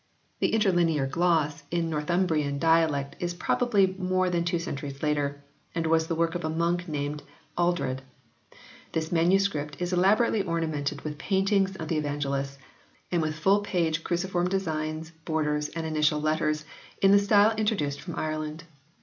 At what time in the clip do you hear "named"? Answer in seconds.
6.87-7.21